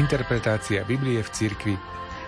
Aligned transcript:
Interpretácia 0.00 0.80
Biblie 0.88 1.20
v 1.20 1.28
cirkvi. 1.28 1.76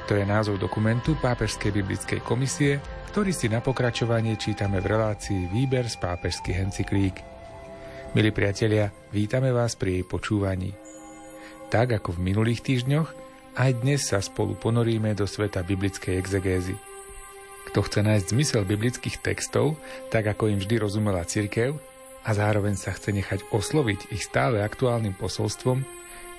To 0.05 0.13
je 0.13 0.29
názov 0.29 0.61
dokumentu 0.61 1.17
Pápežskej 1.17 1.73
biblickej 1.73 2.21
komisie, 2.21 2.85
ktorý 3.09 3.33
si 3.33 3.49
na 3.49 3.65
pokračovanie 3.65 4.37
čítame 4.37 4.77
v 4.85 4.93
relácii 4.93 5.49
Výber 5.49 5.89
z 5.89 5.97
pápežských 5.97 6.69
encyklík. 6.69 7.17
Milí 8.13 8.29
priatelia, 8.29 8.93
vítame 9.09 9.57
vás 9.57 9.73
pri 9.73 9.97
jej 9.97 10.05
počúvaní. 10.05 10.77
Tak 11.73 11.97
ako 11.97 12.21
v 12.21 12.37
minulých 12.37 12.61
týždňoch, 12.61 13.09
aj 13.57 13.81
dnes 13.81 14.05
sa 14.05 14.21
spolu 14.21 14.53
ponoríme 14.53 15.17
do 15.17 15.25
sveta 15.25 15.65
biblickej 15.65 16.21
exegézy. 16.21 16.77
Kto 17.73 17.89
chce 17.89 18.05
nájsť 18.05 18.37
zmysel 18.37 18.69
biblických 18.69 19.25
textov, 19.25 19.81
tak 20.13 20.29
ako 20.29 20.53
im 20.53 20.61
vždy 20.61 20.77
rozumela 20.77 21.25
cirkev, 21.25 21.81
a 22.21 22.37
zároveň 22.37 22.77
sa 22.77 22.93
chce 22.93 23.17
nechať 23.17 23.49
osloviť 23.49 24.13
ich 24.13 24.29
stále 24.29 24.61
aktuálnym 24.61 25.17
posolstvom, 25.17 25.89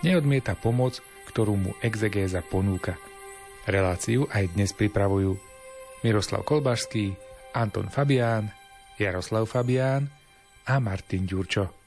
neodmieta 0.05 0.53
pomoc, 0.53 1.01
ktorú 1.33 1.57
mu 1.57 1.71
exegéza 1.81 2.45
ponúka. 2.45 2.95
Reláciu 3.65 4.29
aj 4.29 4.53
dnes 4.53 4.71
pripravujú 4.71 5.33
Miroslav 6.05 6.45
Kolbašský, 6.45 7.17
Anton 7.57 7.89
Fabián, 7.89 8.53
Jaroslav 9.01 9.49
Fabián 9.49 10.13
a 10.69 10.77
Martin 10.77 11.25
Ďurčo. 11.25 11.82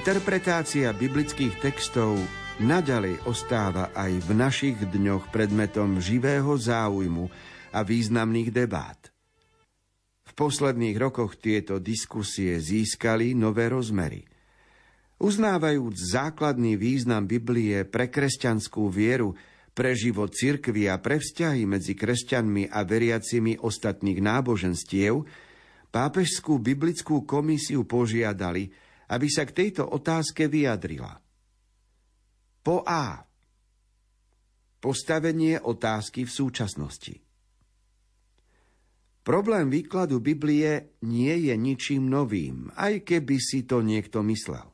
Interpretácia 0.00 0.96
biblických 0.96 1.60
textov 1.60 2.16
naďalej 2.56 3.20
ostáva 3.28 3.92
aj 3.92 4.24
v 4.24 4.30
našich 4.32 4.80
dňoch 4.80 5.28
predmetom 5.28 6.00
živého 6.00 6.56
záujmu 6.56 7.28
a 7.68 7.84
významných 7.84 8.48
debát. 8.48 8.96
V 10.24 10.32
posledných 10.32 10.96
rokoch 10.96 11.36
tieto 11.36 11.76
diskusie 11.76 12.56
získali 12.56 13.36
nové 13.36 13.68
rozmery. 13.68 14.24
Uznávajúc 15.20 15.92
základný 16.16 16.80
význam 16.80 17.28
Biblie 17.28 17.84
pre 17.84 18.08
kresťanskú 18.08 18.88
vieru, 18.88 19.36
pre 19.76 19.92
život 19.92 20.32
cirkvy 20.32 20.88
a 20.88 20.96
pre 20.96 21.20
vzťahy 21.20 21.68
medzi 21.68 21.92
kresťanmi 21.92 22.72
a 22.72 22.88
veriacimi 22.88 23.60
ostatných 23.60 24.24
náboženstiev, 24.24 25.28
pápežskú 25.92 26.56
biblickú 26.56 27.28
komisiu 27.28 27.84
požiadali, 27.84 28.88
aby 29.10 29.26
sa 29.26 29.42
k 29.42 29.52
tejto 29.52 29.82
otázke 29.90 30.46
vyjadrila. 30.46 31.18
Po 32.62 32.86
A. 32.86 33.26
Postavenie 34.80 35.60
otázky 35.60 36.24
v 36.24 36.32
súčasnosti. 36.32 37.14
Problém 39.20 39.68
výkladu 39.68 40.22
Biblie 40.22 40.96
nie 41.04 41.34
je 41.50 41.54
ničím 41.58 42.08
novým, 42.08 42.72
aj 42.72 43.04
keby 43.04 43.36
si 43.36 43.68
to 43.68 43.84
niekto 43.84 44.24
myslel. 44.24 44.64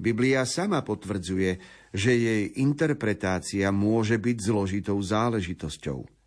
Biblia 0.00 0.48
sama 0.48 0.80
potvrdzuje, 0.80 1.60
že 1.92 2.12
jej 2.16 2.42
interpretácia 2.64 3.68
môže 3.68 4.16
byť 4.16 4.36
zložitou 4.40 4.96
záležitosťou– 4.96 6.00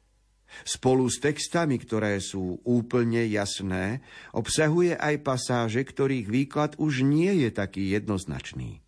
Spolu 0.61 1.09
s 1.09 1.17
textami, 1.17 1.81
ktoré 1.81 2.21
sú 2.21 2.61
úplne 2.61 3.25
jasné, 3.25 4.05
obsahuje 4.37 4.93
aj 4.93 5.25
pasáže, 5.25 5.81
ktorých 5.81 6.29
výklad 6.29 6.71
už 6.77 7.01
nie 7.01 7.41
je 7.41 7.49
taký 7.49 7.97
jednoznačný. 7.97 8.79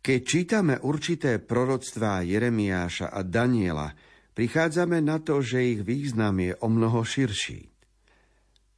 Keď 0.00 0.20
čítame 0.26 0.74
určité 0.82 1.38
proroctvá 1.38 2.26
Jeremiáša 2.26 3.14
a 3.14 3.20
Daniela, 3.22 3.94
prichádzame 4.34 4.98
na 4.98 5.20
to, 5.20 5.44
že 5.44 5.76
ich 5.76 5.80
význam 5.84 6.40
je 6.40 6.56
o 6.56 6.68
mnoho 6.72 7.04
širší. 7.04 7.68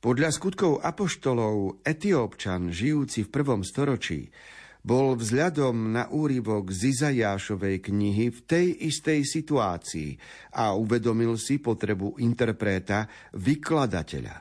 Podľa 0.02 0.34
skutkov 0.34 0.82
apoštolov 0.82 1.86
Etiópčan, 1.86 2.74
žijúci 2.74 3.22
v 3.22 3.30
prvom 3.30 3.62
storočí, 3.62 4.34
bol 4.82 5.14
vzhľadom 5.14 5.94
na 5.94 6.10
úryvok 6.10 6.74
z 6.74 6.90
Izajášovej 6.90 7.86
knihy 7.86 8.34
v 8.34 8.40
tej 8.42 8.66
istej 8.90 9.22
situácii 9.22 10.10
a 10.58 10.74
uvedomil 10.74 11.38
si 11.38 11.62
potrebu 11.62 12.18
interpreta, 12.18 13.06
vykladateľa. 13.38 14.36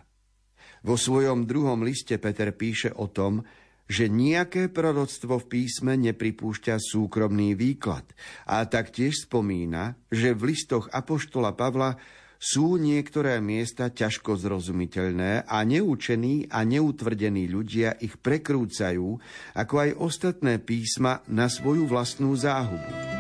Vo 0.82 0.98
svojom 0.98 1.46
druhom 1.46 1.86
liste 1.86 2.18
Peter 2.18 2.50
píše 2.58 2.90
o 2.98 3.06
tom, 3.06 3.46
že 3.92 4.08
nejaké 4.08 4.72
proroctvo 4.72 5.38
v 5.44 5.50
písme 5.52 5.94
nepripúšťa 6.00 6.80
súkromný 6.80 7.60
výklad 7.60 8.08
a 8.48 8.64
taktiež 8.64 9.28
spomína, 9.28 10.00
že 10.08 10.32
v 10.32 10.56
listoch 10.56 10.88
Apoštola 10.90 11.54
Pavla 11.54 12.00
sú 12.42 12.82
niektoré 12.82 13.38
miesta 13.38 13.94
ťažko 13.94 14.34
zrozumiteľné 14.34 15.46
a 15.46 15.58
neúčení 15.62 16.50
a 16.50 16.66
neutvrdení 16.66 17.46
ľudia 17.46 18.02
ich 18.02 18.18
prekrúcajú, 18.18 19.22
ako 19.54 19.76
aj 19.78 19.90
ostatné 20.02 20.58
písma, 20.58 21.22
na 21.30 21.46
svoju 21.46 21.86
vlastnú 21.86 22.34
záhubu. 22.34 23.11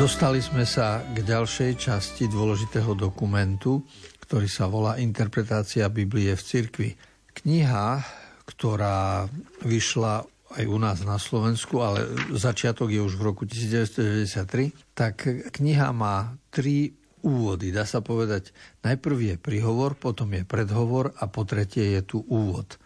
Dostali 0.00 0.40
sme 0.40 0.64
sa 0.64 1.04
k 1.12 1.20
ďalšej 1.20 1.76
časti 1.76 2.24
dôležitého 2.32 2.96
dokumentu, 2.96 3.84
ktorý 4.24 4.48
sa 4.48 4.64
volá 4.64 4.96
Interpretácia 4.96 5.92
Biblie 5.92 6.32
v 6.32 6.40
cirkvi. 6.40 6.96
Kniha, 7.36 8.00
ktorá 8.48 9.28
vyšla 9.60 10.24
aj 10.56 10.64
u 10.64 10.78
nás 10.80 11.04
na 11.04 11.20
Slovensku, 11.20 11.84
ale 11.84 12.16
začiatok 12.32 12.88
je 12.88 13.04
už 13.04 13.20
v 13.20 13.26
roku 13.28 13.44
1993, 13.44 14.72
tak 14.96 15.20
kniha 15.60 15.92
má 15.92 16.32
tri 16.48 16.96
úvody. 17.20 17.68
Dá 17.68 17.84
sa 17.84 18.00
povedať, 18.00 18.56
najprv 18.80 19.16
je 19.20 19.34
príhovor, 19.36 20.00
potom 20.00 20.32
je 20.32 20.48
predhovor 20.48 21.12
a 21.20 21.28
po 21.28 21.44
tretie 21.44 22.00
je 22.00 22.16
tu 22.16 22.24
úvod. 22.24 22.79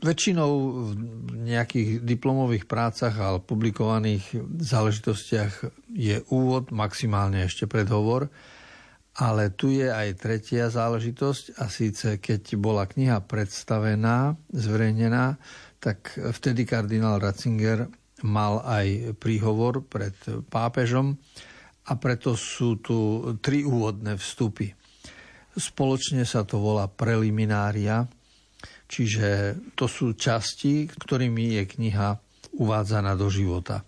Väčšinou 0.00 0.50
v 0.96 1.44
nejakých 1.44 2.00
diplomových 2.00 2.64
prácach 2.64 3.12
a 3.20 3.36
publikovaných 3.36 4.32
záležitostiach 4.56 5.68
je 5.92 6.24
úvod, 6.32 6.72
maximálne 6.72 7.44
ešte 7.44 7.68
predhovor, 7.68 8.32
ale 9.20 9.52
tu 9.52 9.68
je 9.68 9.92
aj 9.92 10.16
tretia 10.16 10.72
záležitosť 10.72 11.60
a 11.60 11.68
síce 11.68 12.16
keď 12.16 12.56
bola 12.56 12.88
kniha 12.88 13.20
predstavená, 13.28 14.40
zverejnená, 14.48 15.36
tak 15.84 16.16
vtedy 16.16 16.64
kardinál 16.64 17.20
Ratzinger 17.20 17.92
mal 18.24 18.64
aj 18.64 19.16
príhovor 19.20 19.84
pred 19.84 20.16
pápežom 20.48 21.20
a 21.88 21.92
preto 22.00 22.40
sú 22.40 22.80
tu 22.80 23.20
tri 23.44 23.68
úvodné 23.68 24.16
vstupy. 24.16 24.72
Spoločne 25.56 26.24
sa 26.24 26.46
to 26.46 26.56
volá 26.56 26.86
preliminária, 26.86 28.06
Čiže 28.90 29.54
to 29.78 29.86
sú 29.86 30.18
časti, 30.18 30.90
ktorými 30.90 31.62
je 31.62 31.62
kniha 31.78 32.08
uvádzaná 32.58 33.14
do 33.14 33.30
života. 33.30 33.86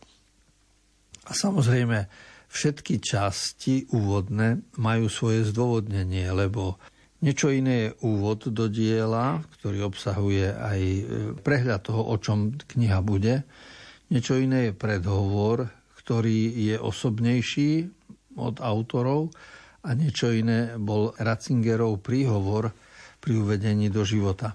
A 1.26 1.34
samozrejme, 1.34 2.06
všetky 2.46 3.02
časti 3.02 3.90
úvodné 3.90 4.62
majú 4.78 5.10
svoje 5.10 5.42
zdôvodnenie, 5.50 6.30
lebo 6.30 6.78
niečo 7.18 7.50
iné 7.50 7.90
je 7.90 7.94
úvod 8.06 8.46
do 8.54 8.70
diela, 8.70 9.42
ktorý 9.58 9.90
obsahuje 9.90 10.54
aj 10.54 10.80
e, 10.82 11.02
prehľad 11.42 11.82
toho, 11.82 12.02
o 12.06 12.16
čom 12.22 12.54
kniha 12.54 13.02
bude. 13.02 13.42
Niečo 14.10 14.38
iné 14.38 14.70
je 14.70 14.78
predhovor, 14.78 15.66
ktorý 15.98 16.70
je 16.70 16.76
osobnejší 16.78 17.90
od 18.38 18.62
autorov 18.62 19.34
a 19.82 19.98
niečo 19.98 20.30
iné 20.30 20.78
bol 20.78 21.10
Ratzingerov 21.18 22.02
príhovor 22.02 22.70
pri 23.22 23.32
uvedení 23.38 23.90
do 23.90 24.02
života. 24.02 24.54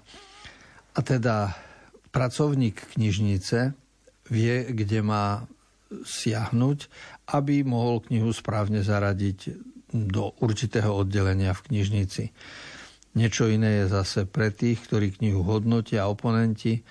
A 0.98 1.00
teda 1.06 1.54
pracovník 2.10 2.98
knižnice 2.98 3.70
vie, 4.34 4.56
kde 4.74 4.98
má 5.06 5.46
siahnuť, 5.88 6.90
aby 7.38 7.62
mohol 7.62 8.02
knihu 8.10 8.34
správne 8.34 8.82
zaradiť 8.82 9.54
do 9.88 10.34
určitého 10.42 10.90
oddelenia 10.90 11.54
v 11.54 11.64
knižnici. 11.70 12.24
Niečo 13.16 13.48
iné 13.48 13.86
je 13.86 13.94
zase 13.94 14.28
pre 14.28 14.52
tých, 14.52 14.84
ktorí 14.84 15.16
knihu 15.16 15.46
hodnotia, 15.46 16.10
oponenti 16.10 16.84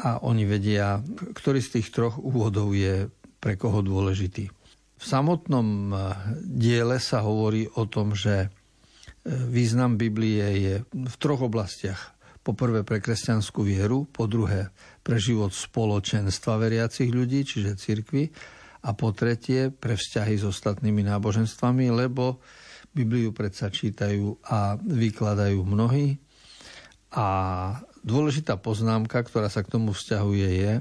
a 0.00 0.22
oni 0.24 0.48
vedia, 0.48 1.02
ktorý 1.36 1.60
z 1.60 1.82
tých 1.82 1.92
troch 1.92 2.16
úvodov 2.16 2.72
je 2.72 3.12
pre 3.42 3.60
koho 3.60 3.84
dôležitý. 3.84 4.48
V 5.00 5.04
samotnom 5.04 5.92
diele 6.40 6.96
sa 7.02 7.20
hovorí 7.24 7.68
o 7.76 7.84
tom, 7.84 8.16
že 8.16 8.48
význam 9.26 10.00
Biblie 10.00 10.44
je 10.56 10.74
v 10.92 11.16
troch 11.20 11.44
oblastiach. 11.44 12.19
Po 12.40 12.56
prvé 12.56 12.80
pre 12.82 13.04
kresťanskú 13.04 13.60
vieru, 13.60 14.08
po 14.08 14.24
druhé 14.24 14.72
pre 15.04 15.20
život 15.20 15.52
spoločenstva 15.52 16.56
veriacich 16.56 17.12
ľudí, 17.12 17.44
čiže 17.44 17.76
cirkvy, 17.76 18.32
a 18.80 18.96
po 18.96 19.12
tretie 19.12 19.68
pre 19.68 19.92
vzťahy 19.92 20.40
s 20.40 20.44
ostatnými 20.48 21.04
náboženstvami, 21.04 21.92
lebo 21.92 22.40
Bibliu 22.90 23.30
predsa 23.30 23.68
čítajú 23.68 24.40
a 24.48 24.74
vykladajú 24.80 25.60
mnohí. 25.62 26.16
A 27.12 27.26
dôležitá 28.02 28.56
poznámka, 28.56 29.20
ktorá 29.20 29.52
sa 29.52 29.60
k 29.60 29.76
tomu 29.76 29.92
vzťahuje, 29.92 30.48
je 30.48 30.72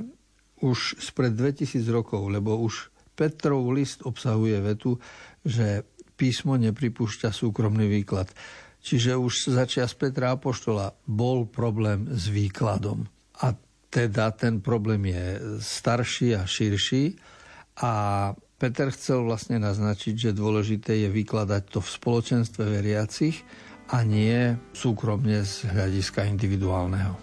už 0.64 0.98
spred 1.04 1.36
2000 1.36 1.84
rokov, 1.92 2.32
lebo 2.32 2.56
už 2.56 2.90
Petrov 3.20 3.68
list 3.76 4.00
obsahuje 4.08 4.64
vetu, 4.64 4.96
že 5.44 5.84
písmo 6.16 6.56
nepripúšťa 6.56 7.36
súkromný 7.36 7.92
výklad. 7.92 8.32
Čiže 8.80 9.20
už 9.20 9.52
začias 9.52 9.92
Petra 9.94 10.40
Apoštola 10.40 10.96
bol 11.04 11.46
problém 11.46 12.08
s 12.08 12.32
výkladom. 12.32 13.04
A 13.44 13.52
teda 13.92 14.32
ten 14.32 14.64
problém 14.64 15.10
je 15.10 15.26
starší 15.60 16.40
a 16.40 16.48
širší. 16.48 17.20
A 17.84 17.92
Peter 18.60 18.92
chcel 18.92 19.24
vlastne 19.24 19.60
naznačiť, 19.60 20.30
že 20.30 20.32
dôležité 20.36 21.08
je 21.08 21.10
vykladať 21.12 21.64
to 21.72 21.80
v 21.80 21.90
spoločenstve 21.90 22.64
veriacich 22.68 23.40
a 23.90 24.04
nie 24.04 24.56
súkromne 24.76 25.42
z 25.48 25.72
hľadiska 25.72 26.28
individuálneho. 26.28 27.16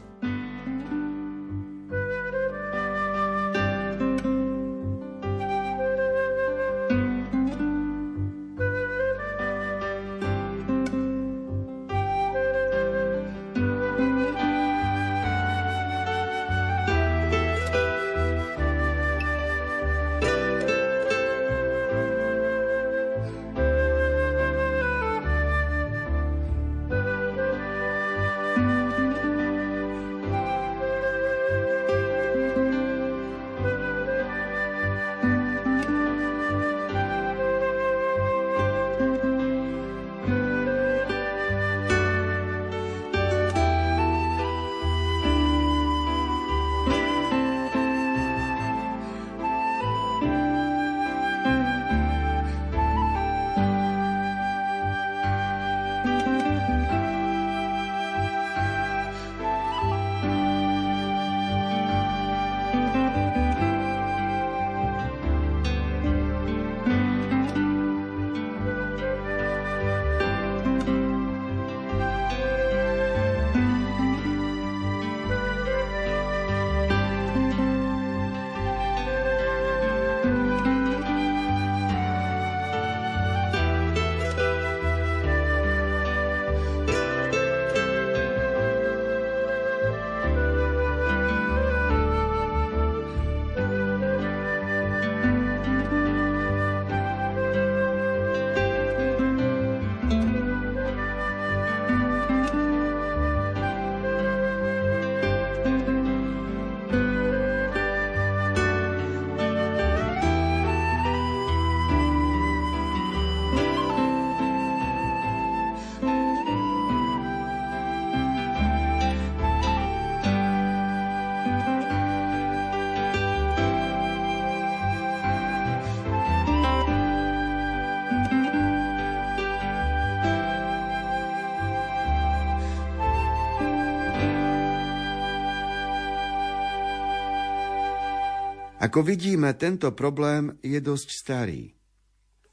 Ako 138.86 139.02
vidíme, 139.02 139.50
tento 139.58 139.90
problém 139.90 140.62
je 140.62 140.78
dosť 140.78 141.08
starý. 141.10 141.74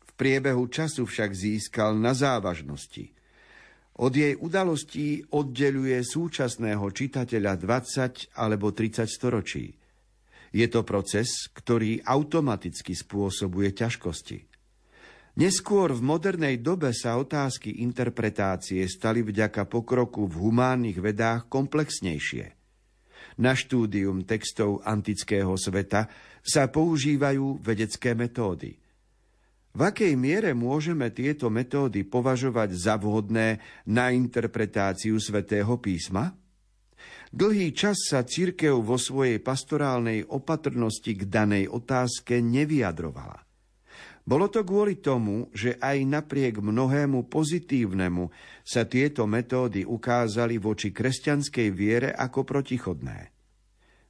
V 0.02 0.12
priebehu 0.18 0.66
času 0.66 1.06
však 1.06 1.30
získal 1.30 1.94
na 1.94 2.18
závažnosti. 2.18 3.14
Od 4.02 4.10
jej 4.10 4.34
udalostí 4.42 5.22
oddeluje 5.30 6.02
súčasného 6.02 6.90
čitateľa 6.90 7.54
20 7.62 8.34
alebo 8.34 8.74
30 8.74 9.06
storočí. 9.06 9.78
Je 10.50 10.66
to 10.74 10.82
proces, 10.82 11.54
ktorý 11.54 12.02
automaticky 12.02 12.98
spôsobuje 12.98 13.70
ťažkosti. 13.78 14.50
Neskôr 15.38 15.94
v 15.94 16.02
modernej 16.02 16.58
dobe 16.66 16.98
sa 16.98 17.22
otázky 17.22 17.86
interpretácie 17.86 18.82
stali 18.90 19.22
vďaka 19.22 19.70
pokroku 19.70 20.26
v 20.26 20.50
humánnych 20.50 20.98
vedách 20.98 21.46
komplexnejšie– 21.46 22.46
na 23.40 23.58
štúdium 23.58 24.26
textov 24.28 24.84
antického 24.84 25.54
sveta 25.58 26.10
sa 26.44 26.68
používajú 26.68 27.62
vedecké 27.64 28.14
metódy. 28.14 28.78
V 29.74 29.82
akej 29.82 30.14
miere 30.14 30.54
môžeme 30.54 31.10
tieto 31.10 31.50
metódy 31.50 32.06
považovať 32.06 32.78
za 32.78 32.94
vhodné 33.02 33.58
na 33.90 34.14
interpretáciu 34.14 35.18
svätého 35.18 35.82
písma? 35.82 36.30
Dlhý 37.34 37.74
čas 37.74 37.98
sa 38.06 38.22
církev 38.22 38.78
vo 38.86 39.02
svojej 39.02 39.42
pastorálnej 39.42 40.30
opatrnosti 40.30 41.18
k 41.18 41.26
danej 41.26 41.66
otázke 41.74 42.38
nevyjadrovala. 42.38 43.53
Bolo 44.24 44.48
to 44.48 44.64
kvôli 44.64 45.04
tomu, 45.04 45.52
že 45.52 45.76
aj 45.84 46.00
napriek 46.08 46.64
mnohému 46.64 47.28
pozitívnemu 47.28 48.32
sa 48.64 48.88
tieto 48.88 49.28
metódy 49.28 49.84
ukázali 49.84 50.56
voči 50.56 50.96
kresťanskej 50.96 51.68
viere 51.76 52.10
ako 52.16 52.48
protichodné. 52.48 53.36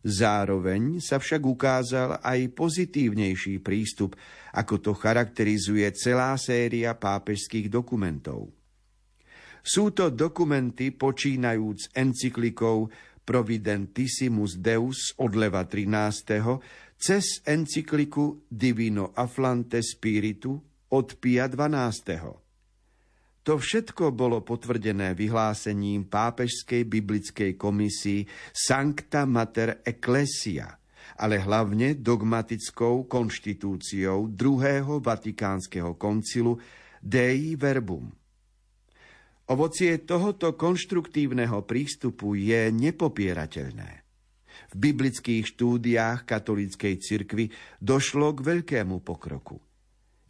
Zároveň 0.03 1.01
sa 1.01 1.17
však 1.17 1.41
ukázal 1.41 2.21
aj 2.21 2.39
pozitívnejší 2.53 3.63
prístup, 3.63 4.13
ako 4.53 4.75
to 4.77 4.91
charakterizuje 4.93 5.87
celá 5.95 6.35
séria 6.37 6.93
pápežských 6.93 7.71
dokumentov. 7.71 8.51
Sú 9.63 9.95
to 9.95 10.11
dokumenty 10.11 10.91
počínajúc 10.91 11.95
encyklikou 11.95 12.91
Providentissimus 13.23 14.59
Deus 14.59 15.15
od 15.15 15.39
Leva 15.39 15.63
13. 15.63 16.82
cez 16.97 17.41
encykliku 17.45 18.47
Divino 18.47 19.11
Afflante 19.15 19.83
Spiritu 19.83 20.55
od 20.93 21.07
Pia 21.17 21.49
12. 21.49 23.43
To 23.43 23.59
všetko 23.59 24.15
bolo 24.15 24.39
potvrdené 24.39 25.11
vyhlásením 25.11 26.07
pápežskej 26.07 26.87
biblickej 26.87 27.51
komisii 27.59 28.23
Sancta 28.55 29.27
Mater 29.27 29.83
Ecclesia, 29.83 30.71
ale 31.19 31.43
hlavne 31.43 31.99
dogmatickou 31.99 33.03
konštitúciou 33.11 34.31
druhého 34.31 35.03
vatikánskeho 35.03 35.99
koncilu 35.99 36.55
Dei 37.03 37.59
Verbum. 37.59 38.07
Ovocie 39.51 40.07
tohoto 40.07 40.55
konštruktívneho 40.55 41.67
prístupu 41.67 42.39
je 42.39 42.71
nepopierateľné. 42.71 44.02
Biblických 44.75 45.55
štúdiách 45.55 46.25
katolíckej 46.27 46.99
cirkvi 46.99 47.49
došlo 47.79 48.33
k 48.35 48.39
veľkému 48.41 48.99
pokroku. 49.01 49.61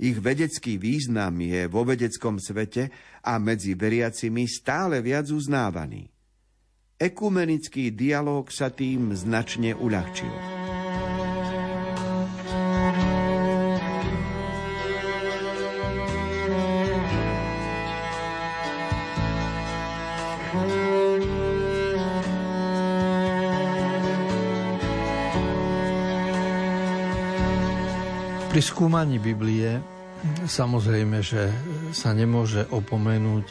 Ich 0.03 0.19
vedecký 0.19 0.75
význam 0.81 1.39
je 1.39 1.69
vo 1.69 1.87
vedeckom 1.87 2.41
svete 2.41 2.91
a 3.23 3.39
medzi 3.39 3.77
veriacimi 3.77 4.49
stále 4.49 4.99
viac 4.99 5.31
uznávaný. 5.31 6.09
Ekumenický 6.99 7.93
dialog 7.95 8.51
sa 8.51 8.69
tým 8.69 9.15
značne 9.15 9.75
uľahčil. 9.75 10.52
Pri 28.53 28.61
skúmaní 28.61 29.17
Biblie 29.17 29.81
samozrejme, 30.45 31.25
že 31.25 31.49
sa 31.89 32.13
nemôže 32.13 32.69
opomenúť 32.69 33.49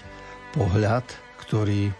pohľad, 0.54 1.02
ktorý 1.42 1.90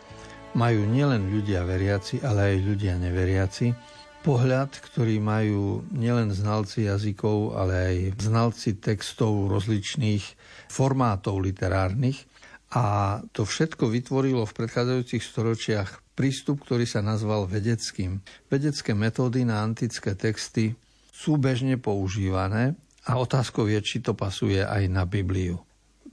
majú 0.54 0.87
nielen 0.87 1.35
ľudia 1.35 1.66
veriaci, 1.66 2.23
ale 2.23 2.54
aj 2.54 2.56
ľudia 2.62 2.94
neveriaci. 3.02 3.75
Pohľad, 4.23 4.78
ktorý 4.78 5.18
majú 5.18 5.82
nielen 5.90 6.30
znalci 6.30 6.87
jazykov, 6.87 7.59
ale 7.59 7.75
aj 7.75 8.23
znalci 8.23 8.78
textov 8.78 9.50
rozličných 9.50 10.23
formátov 10.71 11.42
literárnych. 11.42 12.23
A 12.71 13.18
to 13.35 13.42
všetko 13.42 13.90
vytvorilo 13.90 14.47
v 14.47 14.56
predchádzajúcich 14.62 15.26
storočiach 15.26 16.14
prístup, 16.14 16.62
ktorý 16.62 16.87
sa 16.87 17.02
nazval 17.02 17.50
vedeckým. 17.50 18.23
Vedecké 18.47 18.94
metódy 18.94 19.42
na 19.42 19.59
antické 19.59 20.14
texty 20.14 20.78
sú 21.11 21.35
bežne 21.35 21.82
používané 21.82 22.78
a 23.06 23.18
otázkou 23.18 23.66
je, 23.66 23.80
či 23.82 23.99
to 23.99 24.14
pasuje 24.14 24.62
aj 24.62 24.87
na 24.87 25.02
Bibliu. 25.02 25.59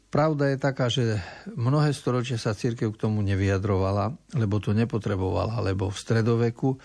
Pravda 0.09 0.49
je 0.49 0.57
taká, 0.57 0.89
že 0.89 1.21
mnohé 1.53 1.93
storočia 1.93 2.41
sa 2.41 2.57
církev 2.57 2.89
k 2.97 3.01
tomu 3.05 3.21
nevyjadrovala, 3.21 4.17
lebo 4.33 4.57
to 4.57 4.73
nepotrebovala, 4.73 5.61
lebo 5.61 5.93
v 5.93 6.01
stredoveku 6.01 6.81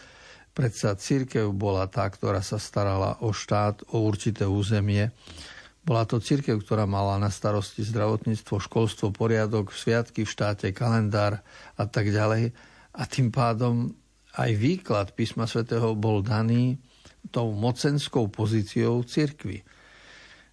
predsa 0.52 0.92
církev 0.92 1.48
bola 1.56 1.88
tá, 1.88 2.04
ktorá 2.04 2.44
sa 2.44 2.60
starala 2.60 3.16
o 3.24 3.32
štát, 3.32 3.88
o 3.96 4.04
určité 4.04 4.44
územie. 4.44 5.08
Bola 5.88 6.04
to 6.04 6.20
církev, 6.20 6.60
ktorá 6.60 6.84
mala 6.84 7.16
na 7.16 7.32
starosti 7.32 7.80
zdravotníctvo, 7.80 8.60
školstvo, 8.60 9.08
poriadok, 9.08 9.72
sviatky 9.72 10.28
v 10.28 10.32
štáte, 10.32 10.68
kalendár 10.76 11.40
a 11.80 11.84
tak 11.88 12.12
ďalej. 12.12 12.52
A 12.92 13.02
tým 13.08 13.32
pádom 13.32 13.96
aj 14.36 14.50
výklad 14.52 15.16
písma 15.16 15.48
svätého 15.48 15.96
bol 15.96 16.20
daný 16.20 16.76
tou 17.32 17.56
mocenskou 17.56 18.28
pozíciou 18.28 19.00
církvy. 19.00 19.64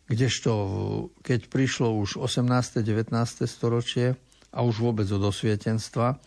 Kdežto 0.08 0.51
keď 1.22 1.48
prišlo 1.48 1.98
už 2.01 2.17
18. 2.20 2.81
19. 2.81 3.13
storočie 3.48 4.17
a 4.51 4.60
už 4.65 4.84
vôbec 4.84 5.08
od 5.12 5.24
osvietenstva, 5.24 6.20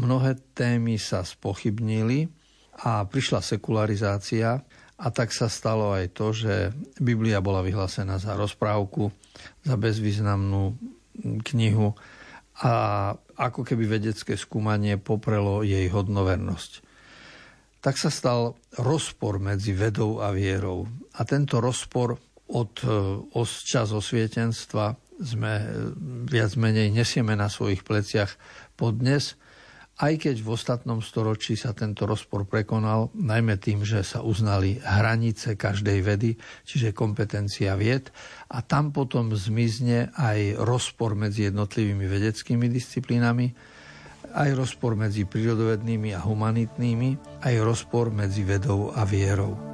mnohé 0.00 0.38
témy 0.56 0.96
sa 0.96 1.26
spochybnili 1.26 2.30
a 2.80 3.04
prišla 3.04 3.44
sekularizácia 3.44 4.64
a 5.00 5.06
tak 5.08 5.32
sa 5.32 5.48
stalo 5.48 5.96
aj 5.96 6.12
to, 6.12 6.32
že 6.32 6.72
Biblia 7.00 7.40
bola 7.40 7.64
vyhlásená 7.64 8.20
za 8.20 8.36
rozprávku, 8.36 9.12
za 9.64 9.76
bezvýznamnú 9.76 10.76
knihu 11.52 11.96
a 12.60 12.72
ako 13.40 13.64
keby 13.64 13.96
vedecké 13.96 14.36
skúmanie 14.36 15.00
poprelo 15.00 15.64
jej 15.64 15.88
hodnovernosť. 15.88 16.84
Tak 17.80 17.96
sa 17.96 18.12
stal 18.12 18.60
rozpor 18.76 19.40
medzi 19.40 19.72
vedou 19.72 20.20
a 20.20 20.28
vierou. 20.36 20.84
A 21.16 21.24
tento 21.24 21.64
rozpor 21.64 22.20
od 22.50 22.72
e, 22.82 23.46
čas 23.62 23.94
osvietenstva 23.94 24.98
sme 25.22 25.52
e, 25.60 25.66
viac 26.26 26.58
menej 26.58 26.90
nesieme 26.90 27.38
na 27.38 27.46
svojich 27.46 27.86
pleciach 27.86 28.34
pod 28.74 28.98
dnes, 28.98 29.38
aj 30.00 30.16
keď 30.16 30.36
v 30.40 30.48
ostatnom 30.56 31.04
storočí 31.04 31.60
sa 31.60 31.76
tento 31.76 32.08
rozpor 32.08 32.48
prekonal, 32.48 33.12
najmä 33.12 33.60
tým, 33.60 33.84
že 33.84 34.00
sa 34.00 34.24
uznali 34.24 34.80
hranice 34.80 35.60
každej 35.60 35.98
vedy, 36.00 36.30
čiže 36.64 36.96
kompetencia 36.96 37.76
vied, 37.76 38.08
a 38.48 38.64
tam 38.64 38.96
potom 38.96 39.36
zmizne 39.36 40.08
aj 40.16 40.56
rozpor 40.64 41.12
medzi 41.12 41.52
jednotlivými 41.52 42.08
vedeckými 42.08 42.72
disciplínami, 42.72 43.52
aj 44.32 44.50
rozpor 44.56 44.96
medzi 44.96 45.28
prírodovednými 45.28 46.16
a 46.16 46.20
humanitnými, 46.24 47.44
aj 47.44 47.54
rozpor 47.60 48.08
medzi 48.08 48.40
vedou 48.40 48.96
a 48.96 49.04
vierou. 49.04 49.69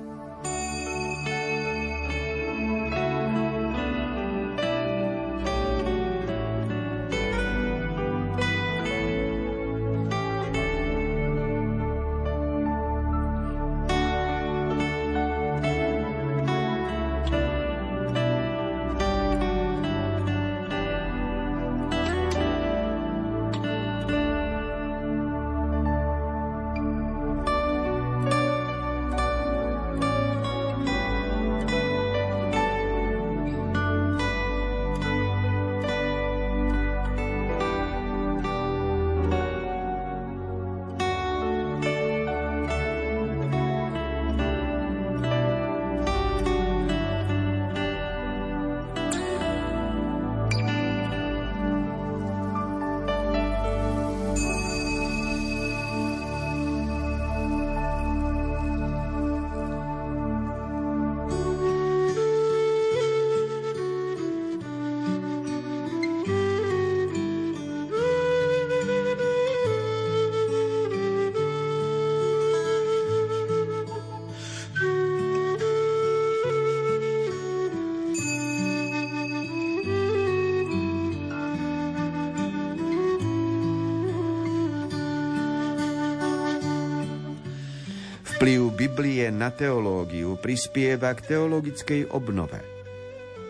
Biblie 88.76 89.32
na 89.32 89.48
teológiu 89.48 90.36
prispieva 90.36 91.16
k 91.16 91.32
teologickej 91.32 92.12
obnove. 92.12 92.60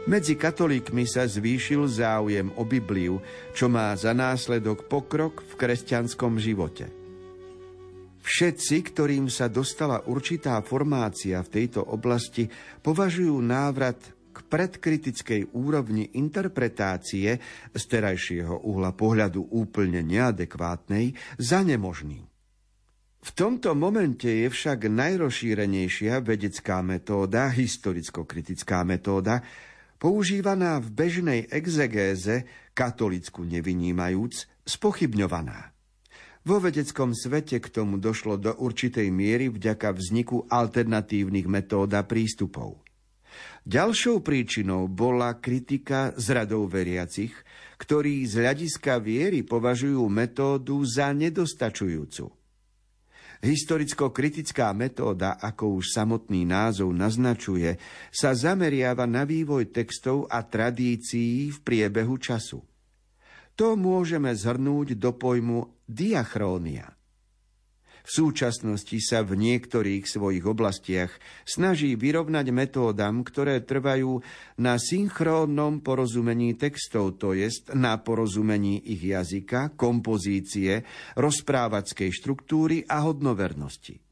Medzi 0.06 0.38
katolíkmi 0.38 1.02
sa 1.02 1.26
zvýšil 1.26 1.82
záujem 1.90 2.54
o 2.54 2.62
Bibliu, 2.62 3.18
čo 3.50 3.66
má 3.66 3.90
za 3.98 4.14
následok 4.14 4.86
pokrok 4.86 5.42
v 5.42 5.52
kresťanskom 5.58 6.38
živote. 6.38 6.86
Všetci, 8.22 8.76
ktorým 8.94 9.26
sa 9.26 9.50
dostala 9.50 10.06
určitá 10.06 10.62
formácia 10.62 11.42
v 11.42 11.50
tejto 11.50 11.82
oblasti, 11.82 12.46
považujú 12.86 13.34
návrat 13.42 13.98
k 14.30 14.38
predkritickej 14.46 15.58
úrovni 15.58 16.14
interpretácie 16.14 17.34
z 17.74 17.82
terajšieho 17.82 18.62
uhla 18.62 18.94
pohľadu 18.94 19.42
úplne 19.50 20.06
neadekvátnej 20.06 21.18
za 21.34 21.66
nemožný. 21.66 22.35
V 23.26 23.34
tomto 23.34 23.74
momente 23.74 24.30
je 24.30 24.46
však 24.46 24.86
najrozšírenejšia 24.86 26.22
vedecká 26.22 26.78
metóda, 26.78 27.50
historicko-kritická 27.50 28.86
metóda, 28.86 29.42
používaná 29.98 30.78
v 30.78 30.94
bežnej 30.94 31.40
exegéze, 31.50 32.46
katolickú 32.70 33.42
nevynímajúc, 33.42 34.46
spochybňovaná. 34.62 35.74
Vo 36.46 36.62
vedeckom 36.62 37.10
svete 37.18 37.58
k 37.58 37.66
tomu 37.66 37.98
došlo 37.98 38.38
do 38.38 38.54
určitej 38.54 39.10
miery 39.10 39.50
vďaka 39.50 39.90
vzniku 39.90 40.46
alternatívnych 40.46 41.50
metód 41.50 41.98
a 41.98 42.06
prístupov. 42.06 42.78
Ďalšou 43.66 44.22
príčinou 44.22 44.86
bola 44.86 45.42
kritika 45.42 46.14
z 46.14 46.30
radov 46.30 46.70
veriacich, 46.70 47.34
ktorí 47.74 48.22
z 48.22 48.46
hľadiska 48.46 49.02
viery 49.02 49.42
považujú 49.42 50.06
metódu 50.06 50.78
za 50.86 51.10
nedostačujúcu. 51.10 52.35
Historicko-kritická 53.44 54.72
metóda, 54.72 55.36
ako 55.36 55.76
už 55.78 55.92
samotný 55.92 56.48
názov 56.48 56.96
naznačuje, 56.96 57.76
sa 58.08 58.32
zameriava 58.32 59.04
na 59.04 59.28
vývoj 59.28 59.68
textov 59.68 60.24
a 60.32 60.40
tradícií 60.40 61.52
v 61.52 61.58
priebehu 61.60 62.16
času. 62.16 62.64
To 63.56 63.76
môžeme 63.76 64.32
zhrnúť 64.32 64.96
do 64.96 65.12
pojmu 65.12 65.84
diachrónia. 65.84 66.95
V 68.06 68.10
súčasnosti 68.14 69.02
sa 69.02 69.26
v 69.26 69.34
niektorých 69.34 70.06
svojich 70.06 70.46
oblastiach 70.46 71.10
snaží 71.42 71.98
vyrovnať 71.98 72.46
metódam, 72.54 73.26
ktoré 73.26 73.66
trvajú 73.66 74.22
na 74.62 74.78
synchrónnom 74.78 75.82
porozumení 75.82 76.54
textov, 76.54 77.18
to 77.18 77.34
jest 77.34 77.74
na 77.74 77.98
porozumení 77.98 78.78
ich 78.78 79.02
jazyka, 79.02 79.74
kompozície, 79.74 80.86
rozprávackej 81.18 82.10
štruktúry 82.14 82.86
a 82.86 83.02
hodnovernosti. 83.02 84.05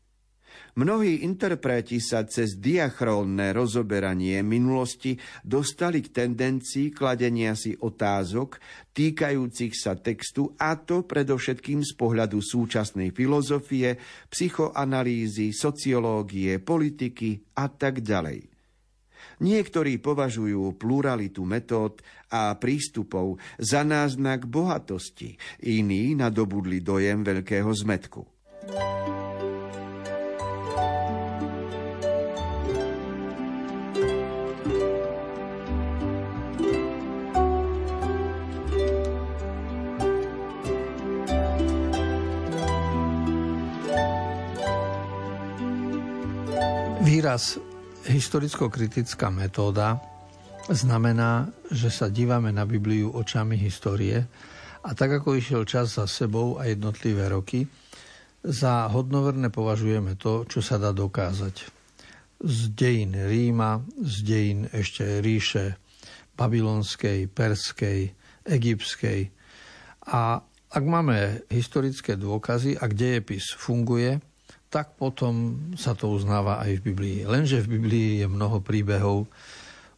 Mnohí 0.74 1.22
interpreti 1.22 2.02
sa 2.02 2.26
cez 2.26 2.58
diachrónne 2.58 3.54
rozoberanie 3.54 4.42
minulosti 4.42 5.14
dostali 5.46 6.02
k 6.02 6.10
tendencii 6.10 6.90
kladenia 6.90 7.54
si 7.54 7.78
otázok 7.78 8.58
týkajúcich 8.90 9.70
sa 9.70 9.94
textu 9.94 10.50
a 10.58 10.74
to 10.74 11.06
predovšetkým 11.06 11.78
z 11.86 11.94
pohľadu 11.94 12.42
súčasnej 12.42 13.14
filozofie, 13.14 14.02
psychoanalýzy, 14.26 15.54
sociológie, 15.54 16.58
politiky 16.58 17.54
a 17.54 17.70
tak 17.70 18.02
ďalej. 18.02 18.50
Niektorí 19.46 20.02
považujú 20.02 20.74
pluralitu 20.74 21.46
metód 21.46 22.02
a 22.34 22.50
prístupov 22.58 23.38
za 23.62 23.86
náznak 23.86 24.50
bohatosti, 24.50 25.38
iní 25.62 26.18
nadobudli 26.18 26.82
dojem 26.82 27.22
veľkého 27.22 27.70
zmetku. 27.70 28.26
Výraz 47.34 47.58
historicko-kritická 48.06 49.26
metóda 49.26 49.98
znamená, 50.70 51.50
že 51.66 51.90
sa 51.90 52.06
dívame 52.06 52.54
na 52.54 52.62
Bibliu 52.62 53.10
očami 53.10 53.58
histórie 53.58 54.22
a 54.86 54.94
tak 54.94 55.18
ako 55.18 55.34
išiel 55.34 55.66
čas 55.66 55.98
za 55.98 56.06
sebou 56.06 56.62
a 56.62 56.70
jednotlivé 56.70 57.26
roky, 57.26 57.66
za 58.46 58.86
hodnoverné 58.86 59.50
považujeme 59.50 60.14
to, 60.14 60.46
čo 60.46 60.62
sa 60.62 60.78
dá 60.78 60.94
dokázať. 60.94 61.66
Z 62.38 62.70
dejín 62.70 63.18
Ríma, 63.18 63.82
z 63.98 64.14
dejín 64.22 64.70
ešte 64.70 65.18
ríše 65.18 65.74
babylonskej, 66.38 67.26
perskej, 67.34 68.14
egyptskej. 68.46 69.34
A 70.06 70.38
ak 70.70 70.84
máme 70.86 71.42
historické 71.50 72.14
dôkazy, 72.14 72.78
ak 72.78 72.94
dejepis 72.94 73.58
funguje, 73.58 74.22
tak 74.74 74.98
potom 74.98 75.54
sa 75.78 75.94
to 75.94 76.10
uznáva 76.10 76.58
aj 76.58 76.82
v 76.82 76.84
Biblii. 76.90 77.18
Lenže 77.22 77.62
v 77.62 77.78
Biblii 77.78 78.08
je 78.18 78.26
mnoho 78.26 78.58
príbehov, 78.58 79.30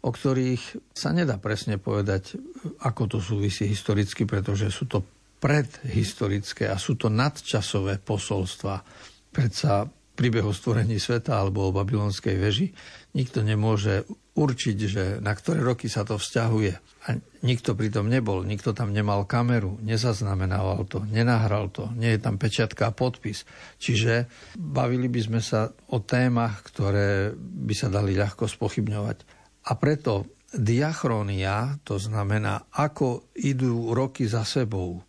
o 0.04 0.10
ktorých 0.12 0.92
sa 0.92 1.16
nedá 1.16 1.40
presne 1.40 1.80
povedať, 1.80 2.36
ako 2.84 3.16
to 3.16 3.18
súvisí 3.24 3.64
historicky, 3.64 4.28
pretože 4.28 4.68
sú 4.68 4.84
to 4.84 5.00
predhistorické 5.40 6.68
a 6.68 6.76
sú 6.76 7.00
to 7.00 7.08
nadčasové 7.08 8.04
posolstva. 8.04 8.84
Predsa 9.32 9.88
príbeh 9.88 10.44
o 10.44 10.52
stvorení 10.52 11.00
sveta 11.00 11.40
alebo 11.40 11.72
o 11.72 11.74
babylonskej 11.76 12.36
veži 12.36 12.68
nikto 13.16 13.40
nemôže 13.40 14.04
určiť, 14.36 14.76
že 14.84 15.04
na 15.24 15.32
ktoré 15.32 15.64
roky 15.64 15.88
sa 15.88 16.04
to 16.04 16.20
vzťahuje. 16.20 16.72
A 17.08 17.16
nikto 17.40 17.72
pritom 17.72 18.06
nebol, 18.06 18.44
nikto 18.44 18.76
tam 18.76 18.92
nemal 18.92 19.24
kameru, 19.24 19.80
nezaznamenával 19.80 20.84
to, 20.84 21.02
nenahral 21.08 21.72
to, 21.72 21.88
nie 21.96 22.14
je 22.14 22.20
tam 22.20 22.36
pečiatka 22.36 22.92
a 22.92 22.96
podpis. 22.96 23.48
Čiže 23.80 24.28
bavili 24.60 25.08
by 25.08 25.20
sme 25.24 25.40
sa 25.40 25.72
o 25.90 25.98
témach, 26.04 26.60
ktoré 26.68 27.32
by 27.34 27.74
sa 27.74 27.88
dali 27.88 28.12
ľahko 28.12 28.44
spochybňovať. 28.44 29.18
A 29.66 29.72
preto 29.80 30.36
diachronia, 30.52 31.80
to 31.82 31.96
znamená, 31.96 32.68
ako 32.76 33.32
idú 33.34 33.96
roky 33.96 34.28
za 34.28 34.44
sebou 34.44 35.00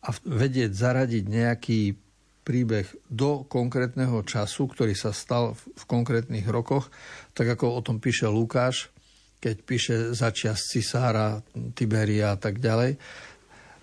a 0.00 0.08
vedieť 0.24 0.72
zaradiť 0.72 1.24
nejaký 1.28 1.80
príbeh 2.40 2.88
do 3.06 3.44
konkrétneho 3.46 4.24
času, 4.24 4.66
ktorý 4.66 4.96
sa 4.96 5.12
stal 5.12 5.54
v 5.54 5.84
konkrétnych 5.84 6.48
rokoch, 6.48 6.88
tak 7.34 7.56
ako 7.58 7.78
o 7.78 7.80
tom 7.84 8.02
píše 8.02 8.26
Lukáš, 8.26 8.90
keď 9.40 9.56
píše 9.64 9.96
začias 10.12 10.68
cisára, 10.68 11.40
Tiberia 11.72 12.36
a 12.36 12.38
tak 12.38 12.60
ďalej, 12.60 13.00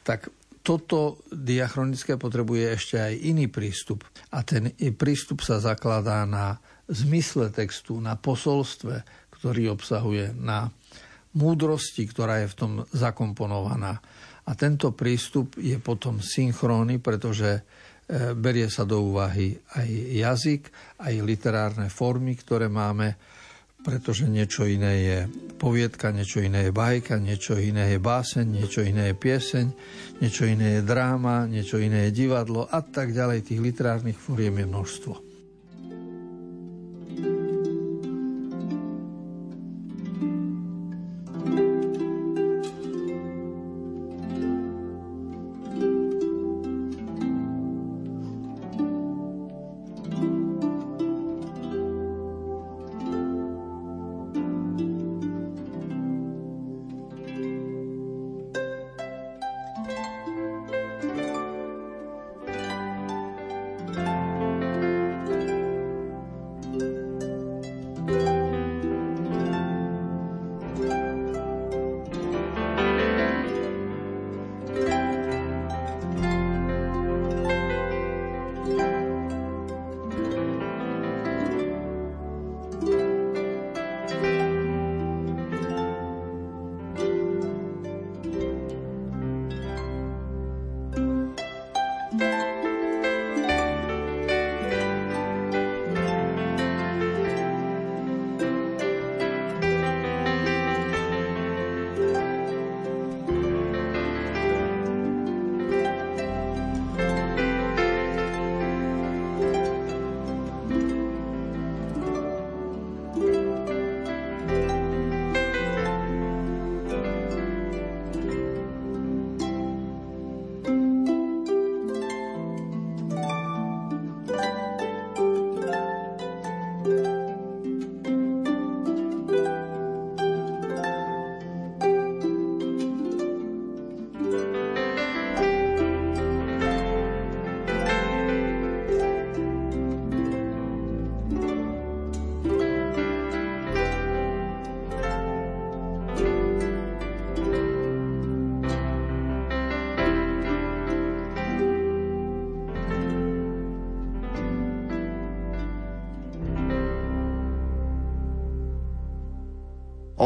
tak 0.06 0.30
toto 0.62 1.24
diachronické 1.32 2.20
potrebuje 2.20 2.64
ešte 2.76 2.96
aj 3.00 3.14
iný 3.24 3.48
prístup. 3.48 4.04
A 4.36 4.44
ten 4.44 4.76
prístup 5.00 5.42
sa 5.42 5.64
zakladá 5.64 6.28
na 6.28 6.60
zmysle 6.92 7.50
textu, 7.50 7.98
na 8.04 8.20
posolstve, 8.20 9.02
ktorý 9.32 9.72
obsahuje, 9.72 10.36
na 10.36 10.68
múdrosti, 11.40 12.04
ktorá 12.08 12.44
je 12.44 12.52
v 12.52 12.58
tom 12.58 12.72
zakomponovaná. 12.92 14.00
A 14.48 14.52
tento 14.56 14.92
prístup 14.92 15.56
je 15.60 15.80
potom 15.80 16.20
synchrónny, 16.20 17.00
pretože 17.00 17.64
E, 18.08 18.32
berie 18.32 18.72
sa 18.72 18.88
do 18.88 19.04
úvahy 19.04 19.52
aj 19.76 19.88
jazyk, 20.16 20.64
aj 21.04 21.14
literárne 21.28 21.92
formy, 21.92 22.40
ktoré 22.40 22.72
máme, 22.72 23.20
pretože 23.88 24.28
niečo 24.28 24.68
iné 24.68 24.94
je 25.00 25.20
poviedka, 25.56 26.12
niečo 26.12 26.44
iné 26.44 26.68
je 26.68 26.76
bajka, 26.76 27.24
niečo 27.24 27.56
iné 27.56 27.96
je 27.96 28.00
báseň, 28.04 28.44
niečo 28.44 28.84
iné 28.84 29.10
je 29.10 29.16
pieseň, 29.16 29.66
niečo 30.20 30.44
iné 30.44 30.68
je 30.76 30.82
dráma, 30.84 31.48
niečo 31.48 31.80
iné 31.80 32.12
je 32.12 32.28
divadlo 32.28 32.68
a 32.68 32.84
tak 32.84 33.16
ďalej. 33.16 33.48
Tých 33.48 33.64
literárnych 33.64 34.20
foriem 34.20 34.60
je 34.60 34.68
množstvo. 34.68 35.27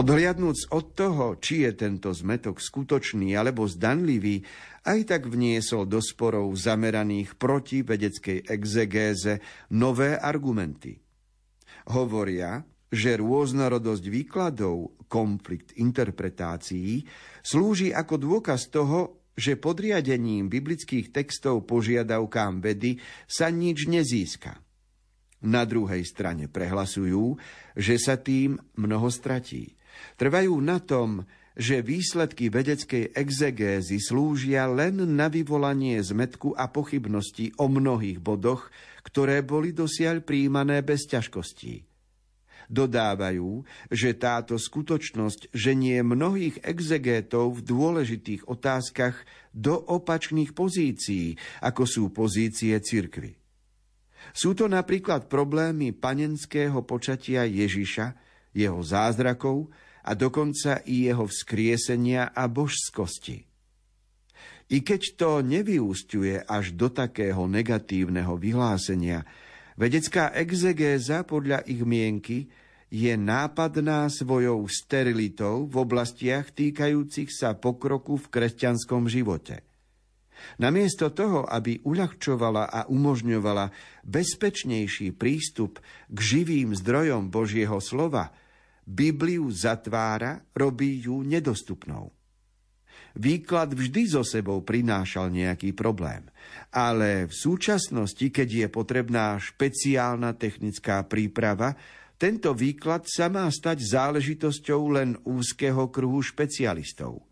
Odhliadnúc 0.01 0.73
od 0.73 0.97
toho, 0.97 1.37
či 1.37 1.61
je 1.61 1.77
tento 1.77 2.09
zmetok 2.09 2.57
skutočný 2.57 3.37
alebo 3.37 3.69
zdanlivý, 3.69 4.41
aj 4.89 5.13
tak 5.13 5.29
vniesol 5.29 5.85
do 5.85 6.01
sporov 6.01 6.49
zameraných 6.57 7.37
proti 7.37 7.85
vedeckej 7.85 8.49
exegéze 8.49 9.37
nové 9.69 10.17
argumenty. 10.17 10.97
Hovoria, 11.93 12.65
že 12.89 13.13
rôznorodosť 13.13 14.01
výkladov, 14.09 15.05
konflikt 15.05 15.77
interpretácií, 15.77 17.05
slúži 17.45 17.93
ako 17.93 18.17
dôkaz 18.17 18.73
toho, 18.73 19.29
že 19.37 19.53
podriadením 19.53 20.49
biblických 20.49 21.13
textov 21.13 21.69
požiadavkám 21.69 22.57
vedy 22.57 22.97
sa 23.29 23.53
nič 23.53 23.85
nezíska. 23.85 24.65
Na 25.45 25.61
druhej 25.61 26.01
strane 26.09 26.49
prehlasujú, 26.49 27.37
že 27.77 28.01
sa 28.01 28.17
tým 28.17 28.57
mnoho 28.81 29.13
stratí. 29.13 29.77
Trvajú 30.17 30.55
na 30.61 30.79
tom, 30.81 31.25
že 31.55 31.83
výsledky 31.83 32.47
vedeckej 32.47 33.11
exegézy 33.11 33.99
slúžia 33.99 34.71
len 34.71 35.03
na 35.19 35.27
vyvolanie 35.27 35.99
zmetku 35.99 36.55
a 36.55 36.71
pochybností 36.71 37.51
o 37.59 37.67
mnohých 37.67 38.23
bodoch, 38.23 38.71
ktoré 39.03 39.43
boli 39.43 39.75
dosiaľ 39.75 40.23
príjmané 40.23 40.79
bez 40.79 41.05
ťažkostí. 41.11 41.83
Dodávajú, 42.71 43.67
že 43.91 44.15
táto 44.15 44.55
skutočnosť 44.55 45.51
ženie 45.51 45.99
mnohých 46.07 46.63
exegétov 46.63 47.59
v 47.59 47.67
dôležitých 47.67 48.47
otázkach 48.47 49.19
do 49.51 49.75
opačných 49.75 50.55
pozícií, 50.55 51.35
ako 51.59 51.83
sú 51.83 52.03
pozície 52.15 52.71
cirkvy. 52.79 53.35
Sú 54.31 54.55
to 54.55 54.71
napríklad 54.71 55.27
problémy 55.27 55.91
panenského 55.91 56.79
počatia 56.87 57.43
Ježiša, 57.43 58.15
jeho 58.55 58.79
zázrakov 58.79 59.67
a 60.01 60.11
dokonca 60.17 60.81
i 60.85 61.09
jeho 61.09 61.29
vzkriesenia 61.29 62.33
a 62.33 62.49
božskosti. 62.49 63.45
I 64.71 64.77
keď 64.81 65.01
to 65.19 65.29
nevyústiuje 65.43 66.47
až 66.47 66.71
do 66.79 66.87
takého 66.87 67.43
negatívneho 67.43 68.39
vyhlásenia, 68.39 69.27
vedecká 69.75 70.31
exegéza 70.31 71.27
podľa 71.27 71.67
ich 71.67 71.83
mienky 71.83 72.47
je 72.91 73.15
nápadná 73.15 74.07
svojou 74.11 74.67
sterilitou 74.67 75.67
v 75.67 75.75
oblastiach 75.79 76.51
týkajúcich 76.51 77.31
sa 77.31 77.55
pokroku 77.55 78.19
v 78.19 78.27
kresťanskom 78.31 79.07
živote. 79.07 79.63
Namiesto 80.59 81.13
toho, 81.13 81.45
aby 81.47 81.79
uľahčovala 81.85 82.67
a 82.67 82.81
umožňovala 82.89 83.71
bezpečnejší 84.03 85.13
prístup 85.15 85.79
k 86.09 86.17
živým 86.17 86.73
zdrojom 86.75 87.29
Božieho 87.29 87.77
slova, 87.79 88.33
Bibliu 88.85 89.47
zatvára, 89.53 90.41
robí 90.51 91.01
ju 91.05 91.21
nedostupnou. 91.21 92.11
Výklad 93.11 93.75
vždy 93.75 94.07
so 94.07 94.23
sebou 94.23 94.63
prinášal 94.63 95.31
nejaký 95.35 95.75
problém, 95.75 96.31
ale 96.71 97.27
v 97.27 97.33
súčasnosti, 97.35 98.23
keď 98.23 98.47
je 98.47 98.67
potrebná 98.71 99.35
špeciálna 99.35 100.31
technická 100.39 101.03
príprava, 101.03 101.75
tento 102.15 102.55
výklad 102.55 103.09
sa 103.09 103.27
má 103.27 103.49
stať 103.51 103.83
záležitosťou 103.83 104.81
len 104.95 105.19
úzkeho 105.27 105.91
kruhu 105.91 106.23
špecialistov– 106.23 107.19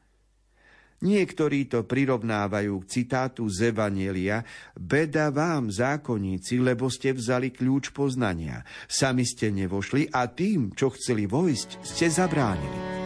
Niektorí 1.00 1.72
to 1.72 1.88
prirovnávajú 1.88 2.76
k 2.84 2.90
citátu 2.92 3.48
z 3.48 3.72
Evanielia 3.72 4.44
Beda 4.76 5.32
vám, 5.32 5.72
zákonníci, 5.72 6.60
lebo 6.60 6.92
ste 6.92 7.16
vzali 7.16 7.56
kľúč 7.56 7.96
poznania. 7.96 8.68
Sami 8.84 9.24
ste 9.24 9.48
nevošli 9.48 10.12
a 10.12 10.28
tým, 10.28 10.76
čo 10.76 10.92
chceli 10.92 11.24
vojsť, 11.24 11.70
ste 11.88 12.12
zabránili. 12.12 13.00